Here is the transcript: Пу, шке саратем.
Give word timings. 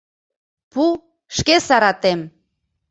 Пу, 0.71 0.85
шке 1.35 1.55
саратем. 1.67 2.19